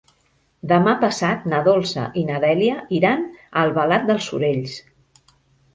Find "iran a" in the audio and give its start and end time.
3.01-3.39